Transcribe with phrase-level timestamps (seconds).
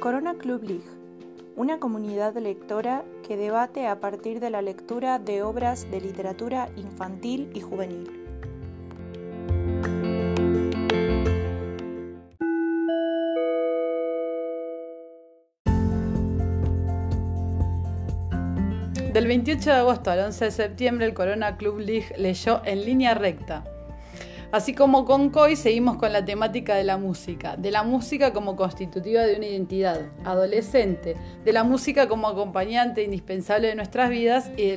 [0.00, 0.84] Corona Club League,
[1.56, 7.50] una comunidad lectora que debate a partir de la lectura de obras de literatura infantil
[7.52, 8.08] y juvenil.
[19.12, 23.14] Del 28 de agosto al 11 de septiembre, el Corona Club League leyó en línea
[23.14, 23.64] recta
[24.50, 28.56] Así como con COI seguimos con la temática de la música, de la música como
[28.56, 34.74] constitutiva de una identidad adolescente, de la música como acompañante indispensable de nuestras vidas y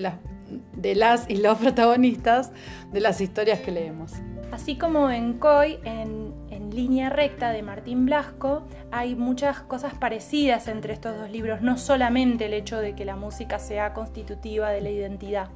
[0.75, 2.51] de las, y los protagonistas
[2.91, 4.11] de las historias que leemos.
[4.51, 10.67] Así como en COI, en, en línea recta de Martín Blasco, hay muchas cosas parecidas
[10.67, 14.81] entre estos dos libros, no solamente el hecho de que la música sea constitutiva de
[14.81, 15.47] la identidad.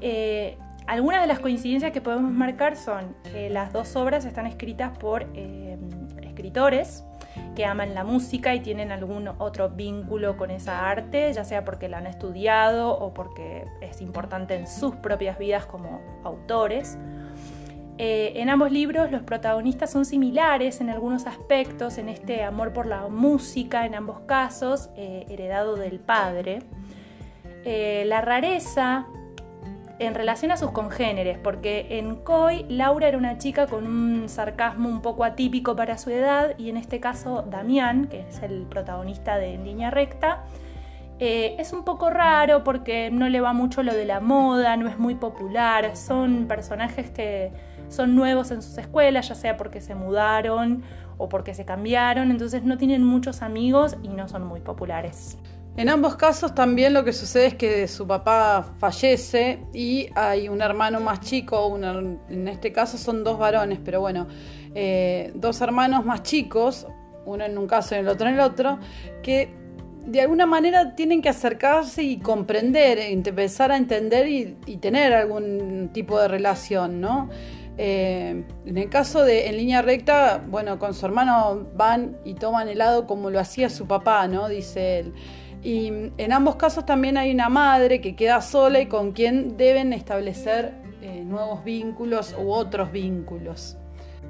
[0.00, 0.56] Eh,
[0.90, 5.24] algunas de las coincidencias que podemos marcar son que las dos obras están escritas por
[5.34, 5.78] eh,
[6.20, 7.04] escritores
[7.54, 11.88] que aman la música y tienen algún otro vínculo con esa arte, ya sea porque
[11.88, 16.98] la han estudiado o porque es importante en sus propias vidas como autores.
[17.98, 22.86] Eh, en ambos libros los protagonistas son similares en algunos aspectos, en este amor por
[22.86, 26.64] la música, en ambos casos, eh, heredado del padre.
[27.62, 29.06] la rareza
[30.00, 34.88] en relación a sus congéneres, porque en Coy Laura era una chica con un sarcasmo
[34.88, 39.36] un poco atípico para su edad y en este caso Damián, que es el protagonista
[39.36, 40.44] de En línea recta,
[41.18, 44.88] eh, es un poco raro porque no le va mucho lo de la moda, no
[44.88, 47.52] es muy popular, son personajes que
[47.88, 50.82] son nuevos en sus escuelas, ya sea porque se mudaron
[51.18, 55.36] o porque se cambiaron, entonces no tienen muchos amigos y no son muy populares.
[55.80, 60.60] En ambos casos también lo que sucede es que su papá fallece y hay un
[60.60, 61.74] hermano más chico,
[62.28, 64.26] en este caso son dos varones, pero bueno,
[64.74, 66.86] eh, dos hermanos más chicos,
[67.24, 68.78] uno en un caso y el otro en el otro,
[69.22, 69.54] que
[70.04, 76.20] de alguna manera tienen que acercarse y comprender, empezar a entender y, tener algún tipo
[76.20, 77.30] de relación, ¿no?
[77.78, 82.68] Eh, en el caso de En línea recta, bueno, con su hermano van y toman
[82.68, 84.46] helado como lo hacía su papá, ¿no?
[84.46, 85.14] Dice él.
[85.62, 89.92] Y en ambos casos también hay una madre que queda sola y con quien deben
[89.92, 90.72] establecer
[91.02, 93.76] eh, nuevos vínculos u otros vínculos.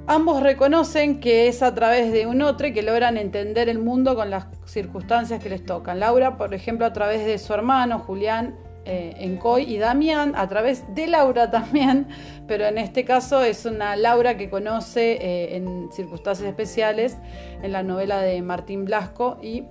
[0.07, 4.29] Ambos reconocen que es a través de un otro que logran entender el mundo con
[4.29, 5.99] las circunstancias que les tocan.
[5.99, 8.55] Laura, por ejemplo, a través de su hermano Julián
[8.85, 12.07] eh, Encoy y Damián, a través de Laura también,
[12.47, 17.17] pero en este caso es una Laura que conoce eh, en circunstancias especiales
[17.61, 19.65] en la novela de Martín Blasco y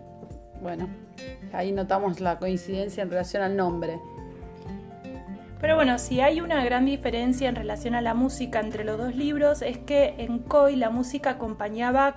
[0.62, 0.88] bueno,
[1.53, 3.99] ahí notamos la coincidencia en relación al nombre.
[5.61, 9.15] Pero bueno, si hay una gran diferencia en relación a la música entre los dos
[9.15, 12.15] libros es que en Koi la música acompañaba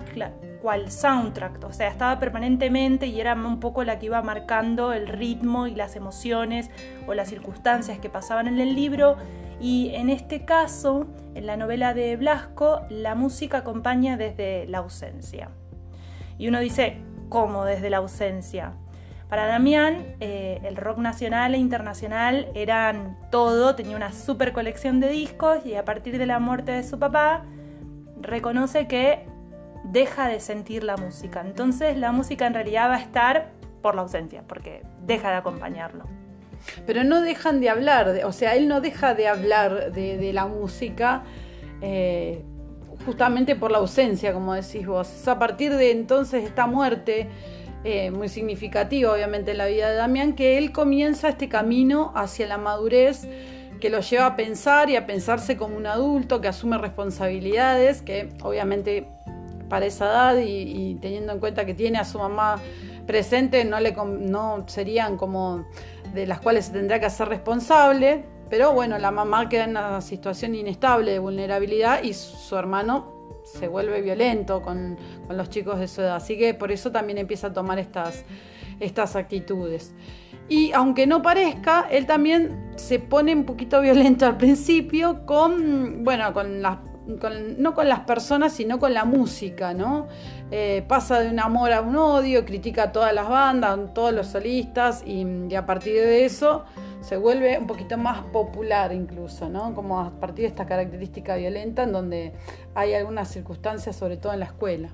[0.62, 5.08] cual soundtrack, o sea, estaba permanentemente y era un poco la que iba marcando el
[5.08, 6.70] ritmo y las emociones
[7.06, 9.16] o las circunstancias que pasaban en el libro.
[9.60, 15.50] Y en este caso, en la novela de Blasco, la música acompaña desde la ausencia.
[16.38, 16.96] Y uno dice,
[17.28, 18.72] ¿cómo desde la ausencia?
[19.34, 25.08] Para Damián, eh, el rock nacional e internacional eran todo, tenía una super colección de
[25.08, 27.44] discos y a partir de la muerte de su papá
[28.20, 29.26] reconoce que
[29.82, 31.40] deja de sentir la música.
[31.40, 33.50] Entonces la música en realidad va a estar
[33.82, 36.04] por la ausencia, porque deja de acompañarlo.
[36.86, 41.24] Pero no dejan de hablar, o sea, él no deja de hablar de, la música
[41.82, 42.44] eh,
[43.04, 45.26] justamente por la ausencia, como decís vos.
[45.26, 47.28] A partir de entonces esta muerte
[47.84, 52.46] eh, muy significativo obviamente en la vida de Damián, que él comienza este camino hacia
[52.46, 53.28] la madurez
[53.80, 58.30] que lo lleva a pensar y a pensarse como un adulto, que asume responsabilidades, que
[58.42, 59.06] obviamente
[59.68, 62.60] para esa edad y, teniendo en cuenta que tiene a su mamá
[63.06, 65.66] presente, no, le, no serían como
[66.14, 70.00] de las cuales se tendrá que hacer responsable, pero bueno, la mamá queda en una
[70.00, 73.13] situación inestable de vulnerabilidad y su hermano
[73.44, 74.96] se vuelve violento con,
[75.28, 76.16] los chicos de su edad.
[76.16, 78.24] Así que por eso también empieza a tomar estas,
[78.80, 79.94] estas actitudes.
[80.48, 86.32] Y aunque no parezca, él también se pone un poquito violento al principio con, bueno,
[86.32, 86.78] con las
[87.58, 90.08] no con las personas, sino con la música, ¿no?
[90.50, 94.14] Eh, pasa de un amor a un odio, critica a todas las bandas, a todos
[94.14, 96.64] los solistas, y a partir de eso
[97.04, 99.74] se vuelve un poquito más popular incluso, ¿no?
[99.74, 102.32] Como a partir de esta característica violenta en donde
[102.74, 104.88] hay algunas circunstancias, sobre todo en la escuela.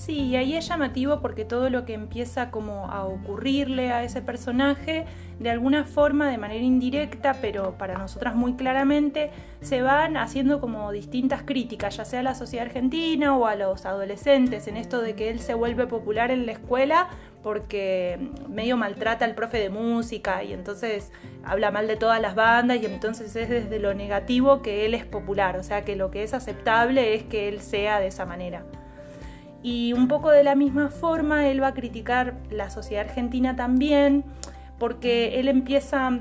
[0.00, 4.22] Sí, y ahí es llamativo porque todo lo que empieza como a ocurrirle a ese
[4.22, 5.04] personaje,
[5.38, 9.30] de alguna forma, de manera indirecta, pero para nosotras muy claramente,
[9.60, 13.84] se van haciendo como distintas críticas, ya sea a la sociedad argentina o a los
[13.84, 17.08] adolescentes, en esto de que él se vuelve popular en la escuela
[17.42, 21.12] porque medio maltrata al profe de música y entonces
[21.44, 25.04] habla mal de todas las bandas y entonces es desde lo negativo que él es
[25.04, 28.64] popular, o sea que lo que es aceptable es que él sea de esa manera.
[29.62, 34.24] Y un poco de la misma forma, él va a criticar la sociedad argentina también,
[34.78, 36.20] porque él empieza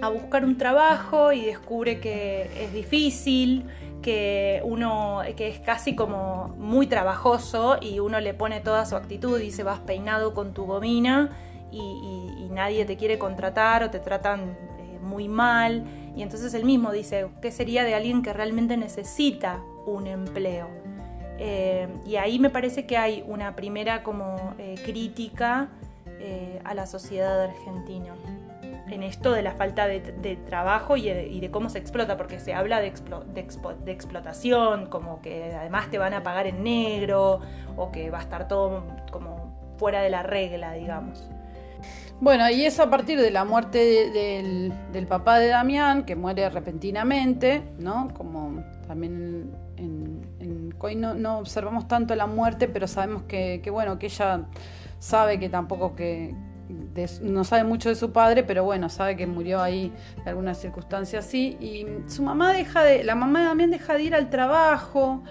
[0.00, 3.66] a buscar un trabajo y descubre que es difícil,
[4.02, 9.40] que uno que es casi como muy trabajoso y uno le pone toda su actitud
[9.40, 11.30] y se vas peinado con tu gomina
[11.70, 16.92] y, nadie te quiere contratar o te tratan eh, muy mal y entonces él mismo
[16.92, 20.68] dice qué sería de alguien que realmente necesita un empleo
[21.44, 25.70] eh, y ahí me parece que hay una primera como eh, crítica
[26.20, 28.14] eh, a la sociedad argentina
[28.88, 32.80] en esto de la falta de, trabajo y de, cómo se explota, porque se habla
[32.80, 32.92] de,
[33.86, 37.40] explotación, como que además te van a pagar en negro
[37.76, 41.28] o que va a estar todo como fuera de la regla, digamos.
[42.20, 46.48] Bueno, y es a partir de la muerte del, del, papá de Damián, que muere
[46.50, 48.12] repentinamente, ¿no?
[48.14, 49.50] Como también
[49.82, 54.46] en, Hoy no, observamos tanto la muerte, pero sabemos que, bueno, que ella
[54.98, 56.34] sabe que tampoco que
[57.22, 59.92] no sabe mucho de su padre, pero bueno, sabe que murió ahí
[60.24, 61.56] de alguna circunstancia así.
[61.60, 65.22] Y su mamá deja de, la mamá también deja de ir al trabajo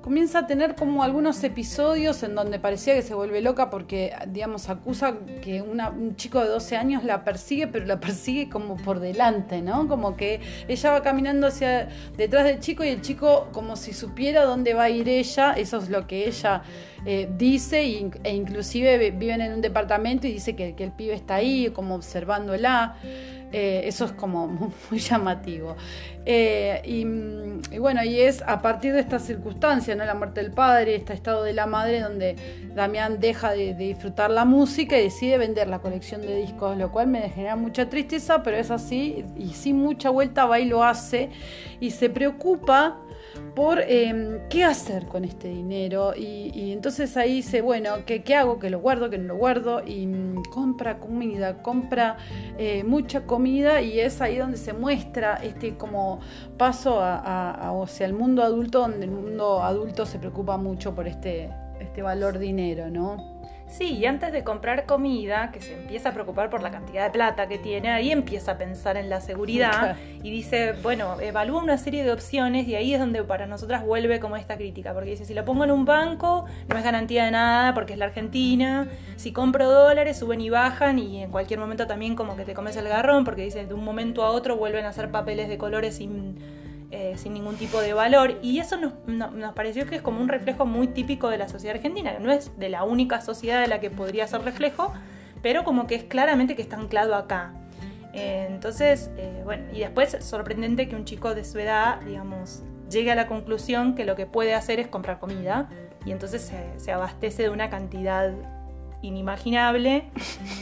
[0.00, 4.68] comienza a tener como algunos episodios en donde parecía que se vuelve loca porque, digamos,
[4.68, 9.60] acusa que un chico de 12 años la persigue, pero la persigue como por delante,
[9.60, 9.88] ¿no?
[9.88, 14.44] Como que ella va caminando hacia detrás del chico y el chico como si supiera
[14.44, 16.62] dónde va a ir ella, eso es lo que ella
[17.04, 21.36] eh, dice e inclusive viven en un departamento y dice que, que el pibe está
[21.36, 22.96] ahí como observándola.
[23.50, 24.46] Eh, eso es como
[24.90, 25.76] muy, llamativo.
[26.26, 30.04] Eh, mm, y, bueno, y es a partir de esta circunstancia, ¿no?
[30.04, 32.36] la muerte del padre, este estado de la madre, donde
[32.74, 37.06] Damián deja de, disfrutar la música y decide vender la colección de discos, lo cual
[37.06, 41.30] me genera mucha tristeza, pero es así, y sin mucha vuelta va y lo hace,
[41.80, 42.98] y se preocupa
[43.54, 46.12] por em, qué hacer con este dinero.
[46.16, 48.58] Y, entonces ahí dice, bueno, ¿qué, ¿qué, hago?
[48.58, 49.10] ¿Que lo guardo?
[49.10, 49.82] ¿Que no lo guardo?
[49.86, 52.16] Y mm, compra comida, compra
[52.58, 56.20] eh, mucha comida y es ahí donde se muestra este como
[56.56, 61.50] paso hacia el mundo adulto, donde el mundo adulto se preocupa mucho por este,
[61.80, 63.37] este valor dinero, ¿no?
[63.68, 67.10] Sí, y antes de comprar comida, que se empieza a preocupar por la cantidad de
[67.10, 71.76] plata que tiene, ahí empieza a pensar en la seguridad y dice, bueno, evalúa una
[71.76, 75.26] serie de opciones y ahí es donde para nosotras vuelve como esta crítica, porque dice,
[75.26, 78.88] si lo pongo en un banco, no es garantía de nada porque es la Argentina,
[79.16, 82.74] si compro dólares, suben y bajan y en cualquier momento también como que te comes
[82.76, 85.96] el garrón, porque dice, de un momento a otro vuelven a hacer papeles de colores
[85.96, 86.36] sin
[86.90, 88.38] eh, sin ningún tipo de valor.
[88.40, 88.94] Y eso nos,
[89.52, 92.58] pareció que es como un reflejo muy típico de la sociedad argentina, que no es
[92.58, 94.94] de la única sociedad de la que podría ser reflejo,
[95.42, 97.52] pero como que es claramente que está anclado acá.
[98.14, 103.12] Eh, entonces, eh, bueno, y después sorprendente que un chico de su edad, digamos, llegue
[103.12, 105.68] a la conclusión que lo que puede hacer es comprar comida
[106.06, 108.32] y entonces se, abastece de una cantidad
[109.02, 110.04] inimaginable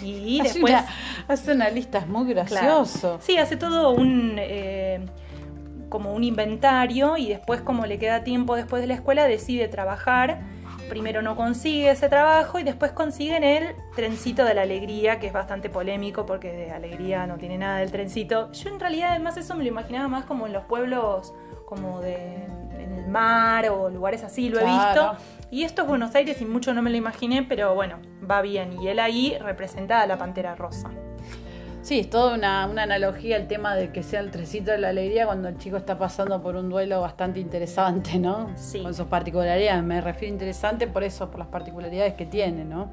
[0.03, 0.75] y después
[1.29, 4.41] hace una lista es muy gracioso sí hace todo un
[5.97, 10.43] como un inventario y después como le queda tiempo después de la escuela decide trabajar.
[10.91, 15.33] Primero no consigue ese trabajo y después consiguen el trencito de la alegría, que es
[15.33, 18.53] bastante polémico porque de alegría no tiene nada del trencito.
[18.53, 21.33] Yo en realidad además eso me lo imaginaba más como en los pueblos
[21.65, 22.45] como de
[22.79, 25.17] en el mar o lugares así, lo he visto.
[25.51, 28.01] Y esto es Buenos Aires y mucho no me lo imaginé, pero bueno,
[28.31, 28.79] va bien.
[28.83, 30.91] Y él ahí representa a la Pantera Rosa.
[31.87, 35.25] Sí, es toda una, analogía al tema de que sea el trecito de la alegría
[35.25, 38.51] cuando el chico está pasando por un duelo bastante interesante, ¿no?
[38.57, 38.83] Sí.
[38.83, 39.85] Con sus particularidades.
[39.85, 42.91] Me refiero interesante por eso, por las particularidades que tiene, ¿no?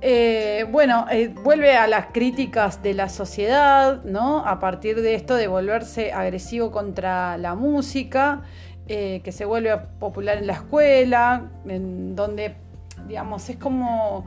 [0.00, 4.38] Eh, bueno, eh, vuelve a las críticas de la sociedad, ¿no?
[4.46, 8.40] A partir de esto de volverse agresivo contra la música,
[8.88, 12.56] eh, que se vuelve popular en la escuela, en donde,
[13.06, 14.24] digamos, es como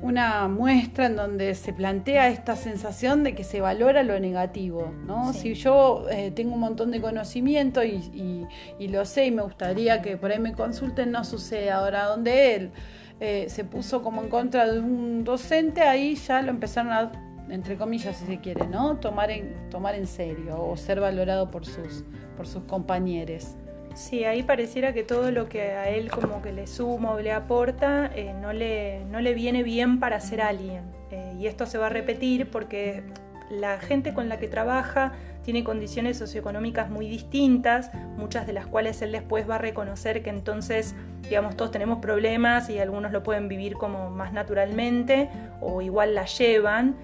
[0.00, 5.32] una muestra en donde se plantea esta sensación de que se valora lo negativo, ¿no?
[5.32, 8.46] Si yo eh, tengo un montón de conocimiento y,
[8.78, 11.70] lo sé y me gustaría que por ahí me consulten, no sucede.
[11.70, 12.70] Ahora, donde él
[13.18, 17.12] eh, se puso como en contra de un docente, ahí ya lo empezaron a,
[17.50, 18.98] entre comillas, si se quiere, ¿no?
[18.98, 22.04] Tomar en, tomar en serio o ser valorado por sus,
[22.36, 23.56] por sus compañeros.
[23.98, 27.32] Sí, ahí pareciera que todo lo que a él como que le suma o le
[27.32, 30.84] aporta eh, no, le, no le viene bien para ser alguien.
[31.10, 33.02] Eh, y esto se va a repetir porque
[33.50, 39.02] la gente con la que trabaja tiene condiciones socioeconómicas muy distintas, muchas de las cuales
[39.02, 43.48] él después va a reconocer que entonces, digamos, todos tenemos problemas y algunos lo pueden
[43.48, 45.28] vivir como más naturalmente
[45.60, 46.94] o igual la llevan.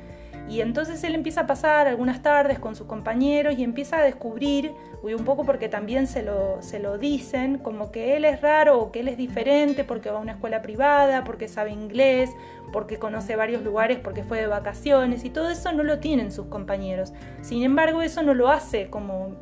[0.49, 4.75] Y entonces él empieza a pasar algunas tardes con sus compañeros y empieza a descubrir,
[5.03, 8.91] un poco porque también se lo, se lo dicen, como que él es raro o
[8.93, 12.31] que él es diferente porque va a una escuela privada, porque sabe inglés,
[12.73, 16.47] porque conoce varios lugares, porque fue de vacaciones y todo eso no lo tienen sus
[16.47, 17.13] compañeros.
[17.43, 19.37] Sin embargo, eso no lo hace como,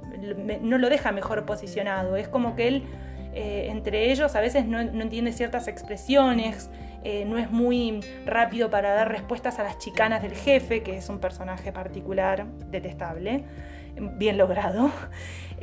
[0.62, 2.16] no lo deja mejor posicionado.
[2.16, 2.82] Es como que él,
[3.34, 6.70] eh, entre ellos, a veces no, no entiende ciertas expresiones
[7.04, 11.08] eh, no es muy rápido para dar respuestas a las chicanas del jefe, que es
[11.08, 13.44] un personaje particular, detestable,
[13.96, 14.90] bien logrado.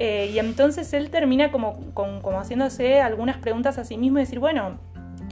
[0.01, 4.39] Eh, y entonces él termina como, como haciéndose algunas preguntas a sí mismo y decir,
[4.39, 4.79] bueno,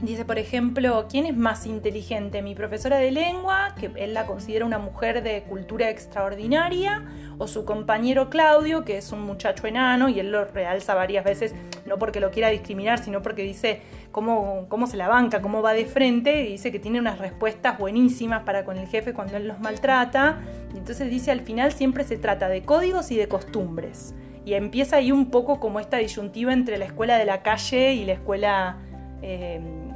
[0.02, 2.40] Dice, por ejemplo, ¿quién es más inteligente?
[2.40, 7.04] ¿Mi profesora de lengua, que él la considera una mujer de cultura extraordinaria?
[7.38, 11.52] ¿O su compañero Claudio, que es un muchacho enano y él lo realza varias veces,
[11.84, 13.80] no porque lo quiera discriminar, sino porque dice
[14.12, 17.76] cómo, cómo se la banca, cómo va de frente, y dice que tiene unas respuestas
[17.76, 20.38] buenísimas para con el jefe cuando él los maltrata.
[20.74, 24.14] Y entonces dice, al final siempre se trata de códigos y de costumbres.
[24.44, 28.04] Y empieza ahí un poco como esta disyuntiva entre la escuela de la calle y
[28.04, 28.78] la escuela...
[29.22, 29.87] Eh,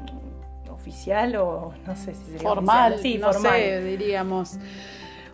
[0.82, 4.58] oficial o no sé si sería formal, sí, no sé, diríamos.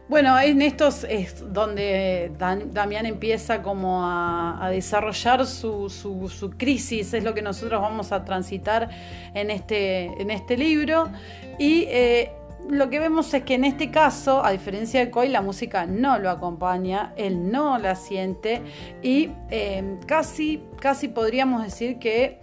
[0.08, 7.34] Bueno, en estos es donde Damián empieza como a, desarrollar su, su, crisis, es lo
[7.34, 8.88] que nosotros vamos a transitar
[9.34, 11.10] en este, en este libro.
[11.58, 12.32] Y eh,
[12.70, 16.18] lo que vemos es que en este caso, a diferencia de Coy, la música no
[16.18, 18.62] lo acompaña, él no la siente
[19.02, 22.40] y eh, casi, casi podríamos decir que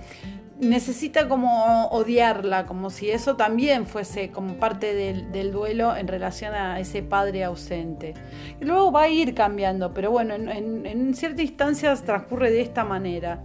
[0.60, 6.80] necesita como odiarla, como si eso también fuese como parte del, duelo en relación a
[6.80, 8.14] ese padre ausente.
[8.60, 12.84] Y luego va a ir cambiando, pero bueno, en, en ciertas instancias transcurre de esta
[12.84, 13.44] manera.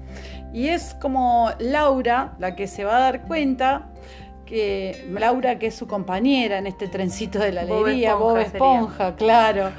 [0.52, 3.88] Y es como Laura la que se va a dar cuenta
[4.50, 9.70] que Laura, que es su compañera en este trencito de la alegría, Bob Esponja, claro,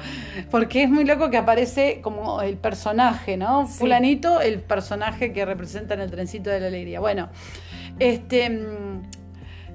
[0.50, 3.66] porque es muy loco que aparece como el personaje, ¿no?
[3.66, 7.00] Fulanito, el personaje que representa en el trencito de la alegría.
[7.00, 7.28] Bueno,
[7.98, 9.02] este mm,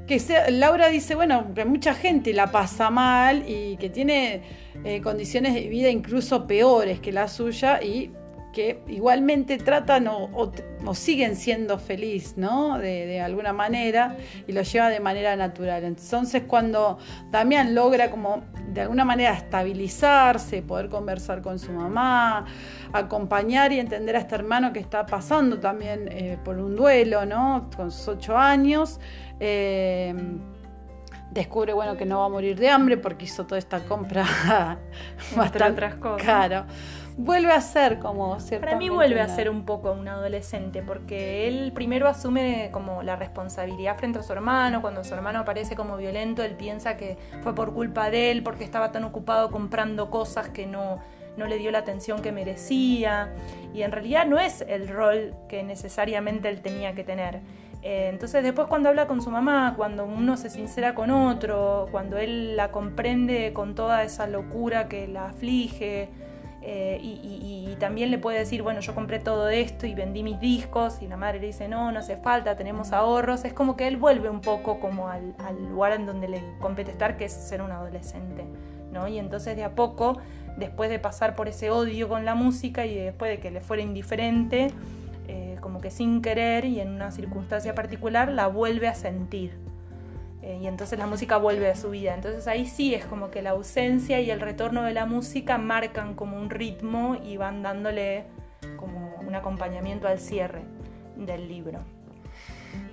[0.08, 4.42] que Laura dice, bueno, que mucha gente la pasa mal y que tiene
[4.84, 8.10] eh, condiciones de vida incluso peores que la suya y
[8.58, 10.52] que igualmente tratan o,
[10.96, 12.80] siguen siendo feliz, ¿no?
[12.80, 15.84] De, alguna manera y lo lleva de manera natural.
[15.84, 16.98] Entonces cuando
[17.30, 18.42] Damián logra como
[18.74, 22.46] de alguna manera estabilizarse, poder conversar con su mamá,
[22.94, 27.70] acompañar y entender a este hermano que está pasando también eh, por un duelo, ¿no?
[27.76, 29.00] Con sus ocho años.
[29.40, 30.16] Eh,
[31.30, 34.26] descubre bueno que no va a morir de hambre porque hizo toda esta compra
[35.36, 35.90] bastante
[36.26, 36.66] caro
[37.18, 41.72] vuelve a ser como Para mí vuelve a ser un poco un adolescente, porque él
[41.74, 46.44] primero asume como la responsabilidad frente a su hermano, cuando su hermano aparece como violento,
[46.44, 50.68] él piensa que fue por culpa de él, porque estaba tan ocupado comprando cosas que
[50.68, 51.00] no,
[51.38, 53.34] no le dio la atención que merecía,
[53.74, 57.42] y en realidad no es el rol que necesariamente él tenía que tener.
[57.82, 62.18] Eh, entonces después cuando habla con su mamá, cuando uno se sincera con otro, cuando
[62.18, 66.10] él la comprende con toda esa locura que la aflige,
[66.70, 71.00] eh, y, también le puede decir, bueno, yo compré todo esto y vendí mis discos
[71.02, 73.46] y la madre le dice, no, no hace falta, tenemos ahorros.
[73.46, 75.34] Es como que él vuelve un poco como al,
[75.70, 78.46] lugar en donde le compete estar, que es ser un adolescente.
[78.92, 79.08] ¿no?
[79.08, 80.18] Y entonces de a poco,
[80.58, 83.84] después de pasar por ese odio con la música y después de que le fuera
[83.84, 84.72] indiferente,
[85.28, 89.67] eh, como que sin querer y en una circunstancia particular, la vuelve a sentir.
[90.48, 92.16] Eh, y entonces la música vuelve a su vida.
[92.16, 96.14] Entonces ahí sí es como que la ausencia y el retorno de la música marcan
[96.14, 98.24] como un ritmo y van dándole
[98.78, 100.62] como un acompañamiento al cierre
[101.18, 101.82] del libro.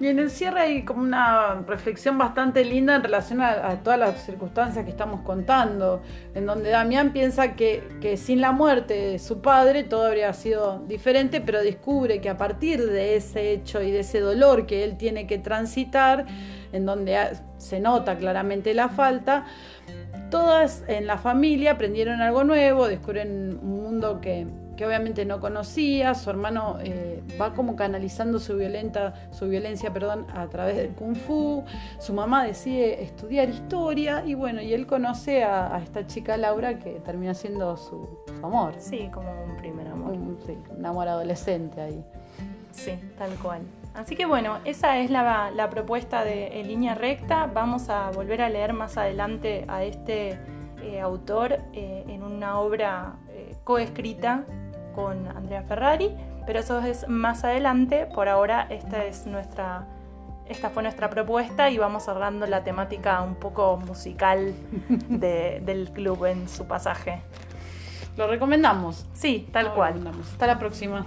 [0.01, 4.25] Y en el cierre hay como una reflexión bastante linda en relación a, todas las
[4.25, 6.03] circunstancias que estamos contando,
[6.35, 10.85] en donde Damián piensa que, que, sin la muerte de su padre todo habría sido
[10.87, 14.97] diferente, pero descubre que a partir de ese hecho y de ese dolor que él
[14.97, 16.27] tiene que transitar,
[16.73, 17.17] en donde
[17.59, 19.47] se nota claramente la falta,
[20.31, 24.47] todas en la familia aprendieron algo nuevo, descubren un mundo que,
[24.83, 30.47] obviamente no conocía, su hermano eh, va como canalizando su, violenta, su violencia perdón, a
[30.49, 31.65] través del kung fu,
[31.99, 37.01] su mamá decide estudiar historia y bueno, y él conoce a, esta chica Laura que
[37.01, 38.09] termina siendo su,
[38.43, 38.75] amor.
[38.79, 40.13] Sí, como un primer amor.
[40.13, 42.05] Un, sí, un amor adolescente ahí.
[42.73, 43.63] Sí, tal cual.
[43.95, 47.47] Así que bueno, esa es la, propuesta de en línea recta.
[47.47, 50.39] Vamos a volver a leer más adelante a este
[50.83, 53.17] eh, autor eh, en una obra
[53.65, 54.45] coescrita
[54.95, 56.15] con Andrea Ferrari,
[56.47, 58.07] pero eso es más adelante.
[58.15, 59.87] Por ahora esta es nuestra
[60.49, 64.55] esta fue nuestra propuesta y vamos cerrando la temática un poco musical
[65.09, 67.23] del club en su pasaje.
[68.17, 69.07] Lo recomendamos.
[69.13, 70.07] Sí, tal cual.
[70.07, 71.07] Hasta la próxima.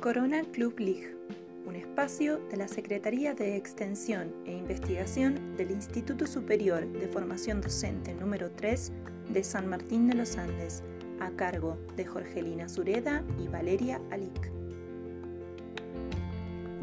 [0.00, 1.16] Corona Club League,
[1.66, 8.14] un espacio de la Secretaría de Extensión e Investigación del Instituto Superior de Formación Docente
[8.14, 8.92] número 3
[9.28, 10.84] de San Martín de los Andes,
[11.20, 14.52] a cargo de Jorgelina Sureda y Valeria Alic.